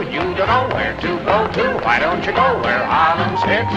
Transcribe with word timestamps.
You 0.00 0.06
don't 0.06 0.36
know 0.38 0.66
where 0.74 0.96
to 0.96 1.08
go 1.24 1.46
to. 1.52 1.64
Why 1.84 1.98
don't 1.98 2.24
you 2.24 2.32
go 2.32 2.58
where 2.62 2.84
Harlem 2.84 3.36
sits? 3.36 3.74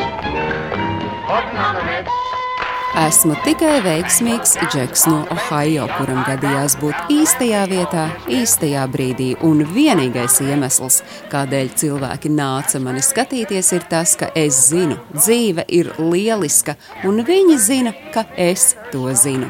Putting 1.28 1.58
on 1.58 1.76
the 1.76 1.84
ritz. 1.84 2.10
Esmu 2.94 3.34
tikai 3.42 3.80
veiksmīgs 3.82 4.52
džeks 4.70 5.08
no 5.10 5.24
Ohio, 5.34 5.88
kuram 5.98 6.22
gadījās 6.28 6.76
būt 6.78 7.10
īstajā 7.12 7.64
vietā, 7.72 8.04
īstajā 8.30 8.84
brīdī. 8.94 9.32
Un 9.44 9.66
vienīgais 9.66 10.38
iemesls, 10.46 11.02
kādēļ 11.34 11.72
cilvēki 11.82 12.30
nāca 12.32 12.80
mani 12.80 13.02
skatīties, 13.04 13.74
ir 13.74 13.88
tas, 13.90 14.14
ka 14.16 14.30
es 14.38 14.68
zinu, 14.70 15.00
dzīve 15.18 15.66
ir 15.74 15.90
lieliska, 15.98 16.78
un 17.10 17.24
viņi 17.26 17.58
zina, 17.58 17.96
ka 18.14 18.28
es 18.38 18.76
to 18.94 19.10
zinu. 19.18 19.50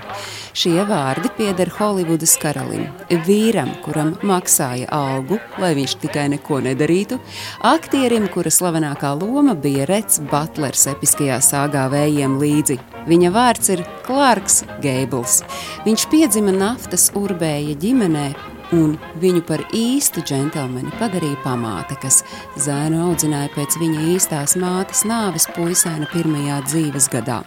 Šie 0.53 0.83
vārdi 0.85 1.31
pieder 1.33 1.71
Holivudas 1.79 2.35
karalim, 2.37 2.83
vīram, 3.25 3.71
kuram 3.81 4.11
maksāja 4.21 4.85
algu, 4.93 5.39
lai 5.57 5.71
viņš 5.73 5.95
tikai 6.03 6.27
neko 6.35 6.59
nedarītu, 6.61 7.17
aktierim, 7.65 8.27
kura 8.29 8.53
slavenākā 8.53 9.15
loma 9.17 9.57
bija 9.57 9.87
Rets 9.89 10.21
Butlers 10.29 10.85
episkajā 10.93 11.41
sāgā 11.41 11.87
vējiem 11.89 12.37
līdzi. 12.37 12.77
Viņa 13.09 13.33
vārds 13.33 13.73
ir 13.73 13.81
Klārks 14.05 14.61
Geibls. 14.85 15.41
Viņš 15.89 16.05
piedzima 16.13 16.53
naftas 16.53 17.09
urbēja 17.17 17.73
ģimenē 17.81 18.27
un 18.73 18.95
viņu 19.21 19.43
par 19.45 19.61
īstu 19.75 20.23
džentlmeni 20.25 20.93
padarīja 20.97 21.37
pamāte, 21.43 21.95
kas 22.01 22.21
zēnu 22.59 23.01
audzināja 23.07 23.51
pēc 23.53 23.77
viņa 23.81 24.03
īstās 24.13 24.55
mātes 24.59 25.03
nāves 25.07 25.45
puisēna 25.53 26.07
pirmajā 26.11 26.59
dzīves 26.67 27.09
gadā. 27.13 27.41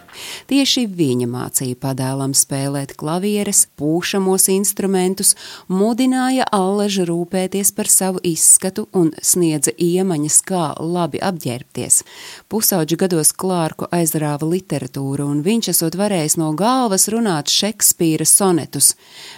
Tieši 0.49 0.85
viņa 0.87 1.27
mācīja 1.31 1.77
padēlam 1.81 2.35
spēlēt 2.37 2.95
klavieres, 2.99 3.65
pūšamos 3.79 4.47
instrumentus, 4.53 5.35
mudināja 5.67 6.47
Alležu 6.55 7.07
rūpēties 7.09 7.73
par 7.75 7.91
savu 7.91 8.23
izskatu 8.23 8.87
un 8.95 9.11
sniedza 9.21 9.73
iemaņas, 9.73 10.39
kā 10.47 10.65
labi 10.79 11.21
apģērbties. 11.23 12.01
Pusauģu 12.51 12.99
gados 13.03 13.33
Klārku 13.35 13.89
aizrāva 13.91 14.47
literatūra, 14.47 15.27
un 15.27 15.43
viņš 15.45 15.71
esot 15.75 15.99
varējis 15.99 16.39
no 16.41 16.53
galvas 16.57 17.09
runāt 17.13 17.51
Šekspīra 17.51 18.27
sonetus, 18.27 18.93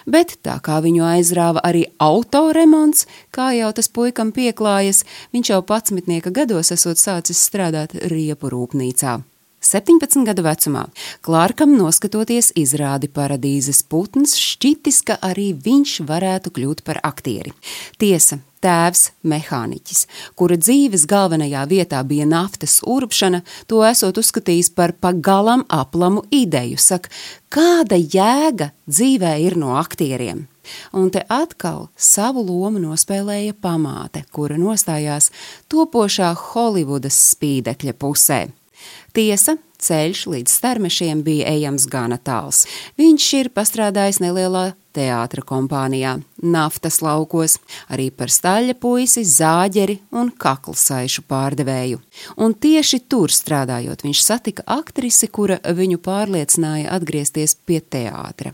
bet 0.06 0.38
tā 0.46 0.60
kā 0.64 0.80
viņu 0.86 1.06
aizrāva 1.10 1.64
arī 1.66 1.79
arī 1.80 1.88
autoremonts, 2.00 3.08
kā 3.32 3.54
jau 3.56 3.72
tas 3.74 3.88
puikam 3.88 4.32
pieklājas, 4.32 5.06
viņš 5.34 5.50
jau 5.50 5.62
11 5.64 6.32
gados 6.32 6.72
esot 6.72 6.98
sācis 6.98 7.40
strādāt 7.40 7.94
riepu 8.10 8.50
rūpnīcā. 8.50 9.22
17 9.60 10.24
gadu 10.28 10.44
vecumā 10.46 10.86
Klārkam 11.26 11.74
noskatoties 11.76 12.54
izrādi 12.60 13.10
paradīzes 13.12 13.82
putns, 13.84 14.38
šķitis, 14.40 15.02
ka 15.08 15.18
arī 15.26 15.52
viņš 15.54 16.00
varētu 16.08 16.54
kļūt 16.56 16.84
par 16.88 17.02
aktieri. 17.04 17.52
Tiesa, 18.00 18.40
tēvs 18.64 19.10
mehāniķis, 19.28 20.06
kura 20.40 20.58
dzīves 20.60 21.06
galvenajā 21.10 21.66
vietā 21.70 22.00
bija 22.08 22.28
naftas 22.30 22.80
urbšana, 22.88 23.42
to 23.68 23.82
esot 23.88 24.20
uzskatījis 24.22 24.72
par 24.76 24.96
pagalam 24.96 25.66
aplamu 25.68 26.24
ideju. 26.32 26.80
Saka, 26.80 27.12
kāda 27.52 28.00
jēga 28.00 28.72
dzīvē 28.88 29.36
ir 29.44 29.58
no 29.60 29.76
aktieriem? 29.80 30.48
Un 30.94 31.10
te 31.10 31.24
atkal 31.34 31.88
savu 31.98 32.44
lomu 32.46 32.82
nospēlēja 32.84 33.56
pamāte, 33.58 34.22
kura 34.32 34.60
nostājās 34.60 35.32
topošā 35.72 36.36
Holivudas 36.52 37.18
spīdekļa 37.34 37.96
pusē. 37.98 38.42
Tiesa, 39.16 39.58
ceļš 39.80 40.26
līdz 40.34 40.54
starmešiem 40.60 41.24
bija 41.26 41.50
ejams 41.54 41.88
gana 41.90 42.20
tāls. 42.22 42.66
Viņš 43.00 43.28
ir 43.40 43.52
pastrādājis 43.56 44.22
nelielā 44.24 44.74
teātra 44.96 45.44
kompānijā, 45.46 46.18
naftas 46.42 47.02
laukos, 47.04 47.58
arī 47.92 48.10
par 48.12 48.32
staļa 48.32 48.76
puisi, 48.80 49.24
zāģeri 49.28 50.00
un 50.16 50.32
kaklsaišu 50.32 51.26
pārdevēju. 51.30 52.00
Un 52.40 52.56
tieši 52.56 53.02
tur 53.12 53.34
strādājot, 53.34 54.04
viņš 54.06 54.24
satika 54.24 54.66
aktrisi, 54.80 55.28
kura 55.28 55.60
viņu 55.64 56.00
pārliecināja 56.04 56.94
atgriezties 56.96 57.58
pie 57.66 57.82
teātra. 57.82 58.54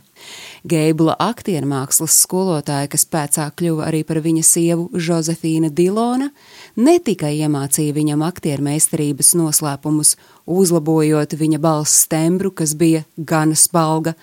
Geibla 0.65 1.13
aktiermākslas 1.21 2.15
skolotāja, 2.23 2.89
kas 2.89 3.05
pēcāk 3.05 3.59
kļuva 3.59 3.89
arī 3.89 4.01
par 4.07 4.21
viņa 4.25 4.43
sievu 4.47 4.87
Josefīna 4.97 5.69
Dilona, 5.69 6.31
ne 6.79 6.95
tikai 7.03 7.35
iemācīja 7.43 7.93
viņam 7.93 8.23
aktiermeistarības 8.25 9.35
noslēpumus, 9.37 10.15
uzlabojot 10.49 11.35
viņa 11.37 11.59
balss 11.61 12.07
tembru, 12.09 12.51
kas 12.55 12.73
bija 12.77 13.03
gan 13.17 13.53
spalga, 13.57 14.15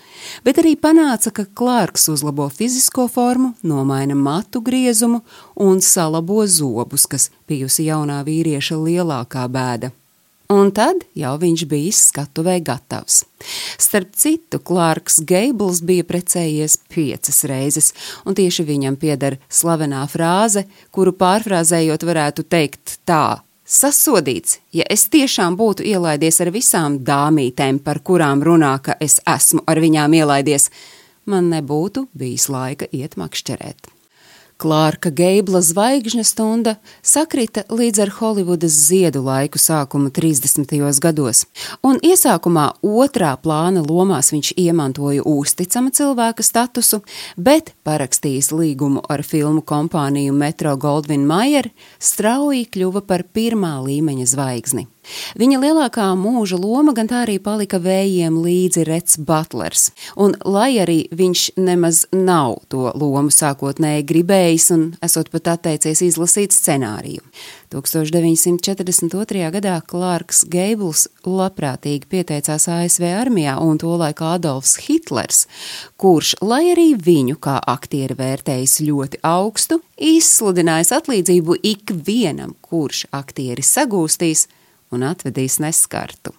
bet 0.46 0.58
arī 0.62 0.74
panāca, 0.80 1.30
ka 1.34 1.46
Klārks 1.46 2.08
uzlabo 2.10 2.48
fizisko 2.50 3.06
formu, 3.12 3.51
nomaina 3.62 4.14
matu 4.14 4.60
griezumu 4.60 5.22
un 5.56 5.80
salabo 5.80 6.44
zobus, 6.46 7.06
kas 7.06 7.30
bijusi 7.48 7.88
jaunā 7.88 8.22
vīrieša 8.26 8.78
lielākā 8.78 9.48
bēda 9.48 9.92
un 10.52 10.70
tad 10.74 11.04
jau 11.18 11.32
viņš 11.40 11.64
bija 11.68 11.92
skatuvēji 11.96 12.64
gatavs. 12.66 13.22
Starp 13.80 14.14
citu, 14.18 14.60
Klārks 14.62 15.20
Geibls 15.28 15.82
bija 15.84 16.06
precējies 16.08 16.78
piecas 16.92 17.42
reizes, 17.48 17.92
un 18.26 18.36
tieši 18.38 18.66
viņam 18.68 18.98
pieder 19.00 19.38
slavenā 19.50 20.04
frāze, 20.12 20.66
kuru 20.94 21.14
pārfrāzējot 21.16 22.06
varētu 22.08 22.46
teikt 22.48 22.98
tā. 23.08 23.40
Sasodīts, 23.72 24.58
ja 24.74 24.84
es 24.90 25.06
tiešām 25.08 25.54
būtu 25.56 25.86
ielaidies 25.88 26.40
ar 26.44 26.50
visām 26.52 26.98
dāmītēm, 27.06 27.78
par 27.80 28.02
kurām 28.04 28.42
runā, 28.44 28.74
ka 28.84 28.98
es 29.00 29.16
esmu 29.28 29.62
ar 29.70 29.80
viņām 29.80 30.18
ielaidies, 30.18 30.68
man 31.26 31.50
nebūtu 31.52 32.06
bijis 32.18 32.48
laika 32.52 32.88
iet 32.92 33.18
makšķerēt. 33.20 33.92
Klārka 34.62 35.10
Geibla 35.10 35.58
zvaigžņa 35.58 36.22
stunda 36.22 36.76
sakrita 37.02 37.64
līdz 37.66 38.02
ar 38.04 38.10
Holivudas 38.14 38.76
ziedu 38.86 39.24
laiku 39.26 39.58
sākumu 39.58 40.12
30. 40.14 40.76
gados, 41.02 41.40
un 41.82 41.98
iesākumā 41.98 42.68
otrā 42.86 43.32
plāna 43.42 43.82
lomās 43.82 44.30
viņš 44.30 44.52
iemantoja 44.62 45.24
uzticama 45.26 45.90
cilvēka 45.90 46.46
statusu, 46.46 47.00
bet 47.34 47.72
parakstījis 47.82 48.52
līgumu 48.54 49.02
ar 49.10 49.24
filmu 49.26 49.64
kompāniju 49.66 50.36
Metro 50.36 50.76
Goldwyn 50.78 51.26
Mayer, 51.26 51.72
strauji 51.98 52.68
kļuva 52.70 53.02
par 53.08 53.26
pirmā 53.34 53.80
līmeņa 53.82 54.30
zvaigzni. 54.30 54.86
Viņa 55.38 55.58
lielākā 55.58 56.04
mūža 56.18 56.58
loma 56.62 56.94
gan 56.94 57.08
tā 57.10 57.24
arī 57.24 57.38
palika 57.42 57.80
vējiem 57.82 58.36
līdzi 58.44 58.84
Rets 58.86 59.18
Butlers, 59.18 59.88
un 60.14 60.36
lai 60.46 60.76
arī 60.82 61.00
viņš 61.10 61.46
nemaz 61.58 62.04
nav 62.14 62.60
to 62.70 62.92
lomu 62.94 63.32
sākotnēji 63.34 64.06
gribējis 64.06 64.68
un 64.76 64.84
esot 65.02 65.32
pat 65.34 65.56
atteicies 65.56 66.04
izlasīt 66.06 66.54
scenāriju. 66.54 67.24
1942. 67.72 69.48
gadā 69.54 69.78
Klārks 69.88 70.42
Geibls 70.52 71.06
labprātīgi 71.24 72.06
pieteicās 72.12 72.68
ASV 72.68 73.08
armijā 73.08 73.56
un 73.64 73.80
tolaik 73.80 74.20
Adolfs 74.22 74.76
Hitlers, 74.84 75.46
kurš, 75.96 76.36
lai 76.44 76.66
arī 76.76 76.92
viņu 76.94 77.40
kā 77.42 77.56
aktieri 77.74 78.18
vērtējis 78.18 78.78
ļoti 78.86 79.22
augstu, 79.26 79.80
izsludinājis 79.96 80.92
atlīdzību 81.00 81.62
ikvienam, 81.72 82.54
kurš 82.60 83.06
aktieri 83.16 83.64
sagūstīs, 83.66 84.46
un 84.92 85.06
atvedīs 85.08 85.58
neskartu. 85.62 86.34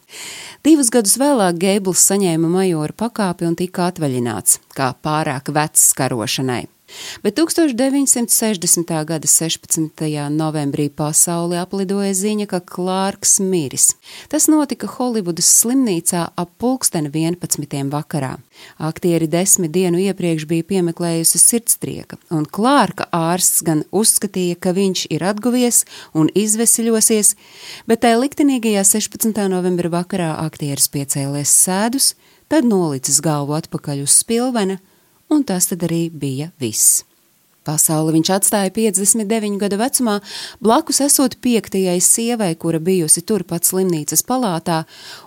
Divus 0.66 0.92
gadus 0.94 1.18
vēlāk 1.22 1.60
Geibls 1.62 2.06
saņēma 2.10 2.52
majora 2.52 2.96
pakāpi 3.06 3.50
un 3.50 3.58
tika 3.60 3.90
atvaļināts, 3.92 4.62
kā 4.78 4.94
pārāk 5.04 5.54
vecs 5.54 5.92
karošanai. 5.98 6.64
Bet 7.24 7.36
1960. 7.40 8.94
gada 9.06 9.28
16. 9.28 10.30
novembrī 10.30 10.90
pasauli 10.90 11.58
aplidoja 11.58 12.14
ziņa, 12.14 12.48
ka 12.52 12.60
Klārks 12.60 13.40
miris. 13.44 13.94
Tas 14.32 14.48
notika 14.52 14.88
Holivudas 14.88 15.50
slimnīcā 15.62 16.26
ap 16.36 16.52
pulksteni 16.62 17.12
11. 17.14 17.90
vakarā. 17.94 18.36
Aktieri 18.78 19.28
desmit 19.28 19.74
dienu 19.74 20.02
iepriekš 20.04 20.46
bija 20.50 20.66
piemeklējusi 20.70 21.42
sirdstrieka, 21.42 22.20
un 22.34 22.46
Klārka 22.46 23.08
ārsts 23.14 23.64
gan 23.66 23.84
uzskatīja, 23.92 24.60
ka 24.60 24.76
viņš 24.76 25.08
ir 25.14 25.26
atguvies 25.26 25.84
un 26.14 26.30
izveseļosies, 26.34 27.36
bet 27.90 28.04
tajā 28.06 28.22
liktenīgajā 28.22 28.86
16. 28.94 29.44
novembra 29.52 29.92
vakarā 29.94 30.34
aktieris 30.46 30.90
piecēlēs 30.94 31.54
sēdus, 31.66 32.14
tad 32.52 32.68
nolicis 32.70 33.22
galvu 33.24 33.58
atpakaļ 33.58 34.04
uz 34.06 34.20
spilvena 34.22 34.80
un 35.34 35.44
tas 35.48 35.72
tad 35.72 35.84
arī 35.90 36.06
bija 36.10 36.52
viss. 36.62 37.04
Pasauli 37.64 38.18
viņš 38.18 38.30
atstāja 38.36 38.72
59 38.76 39.56
gadu 39.62 39.78
vecumā, 39.80 40.18
blakus 40.64 41.00
esot 41.06 41.38
piektajai 41.44 41.96
sievai, 42.04 42.52
kura 42.60 42.82
bijusi 42.84 43.24
turpat 43.24 43.64
slimnīcas 43.64 44.26
palātā, 44.28 44.82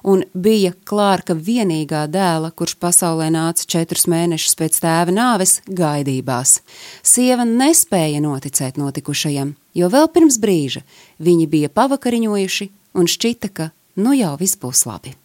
un 0.05 0.25
bija 0.37 0.75
Klārka 0.85 1.33
vienīgā 1.33 2.05
dēla, 2.13 2.53
kurš 2.53 2.77
pasaulē 2.83 3.31
nāca 3.33 3.65
četrus 3.65 4.05
mēnešus 4.13 4.59
pēc 4.61 4.81
tēva 4.85 5.17
nāves 5.17 5.63
gaidībās. 5.65 6.59
Sieva 7.01 7.49
nespēja 7.49 8.21
noticēt 8.21 8.77
notikušajam, 8.77 9.55
jo 9.73 9.93
vēl 9.93 10.13
pirms 10.13 10.37
brīža 10.43 10.85
viņi 11.17 11.49
bija 11.49 11.73
pavakariņojuši 11.73 12.69
un 13.01 13.09
šķita, 13.09 13.53
ka 13.57 13.71
nu 13.97 14.13
jau 14.13 14.37
viss 14.37 14.61
būs 14.61 14.85
labi. 14.85 15.17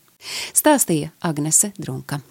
Stāstīja 0.55 1.11
Agnese 1.27 1.73
Drunka. 1.75 2.21